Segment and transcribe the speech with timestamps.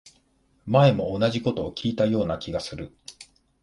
[0.65, 2.91] 前も同じこと聞いたような気がする